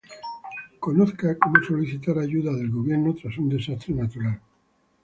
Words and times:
Conozca 0.79 1.37
cómo 1.37 1.61
solicitar 1.61 2.17
ayuda 2.17 2.53
del 2.53 2.71
Gobierno 2.71 3.13
tras 3.13 3.37
un 3.37 3.49
desastre 3.49 3.93
natural. 3.93 4.41